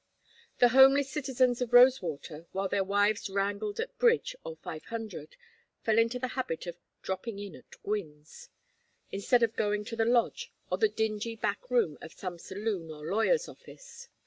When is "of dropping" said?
6.65-7.37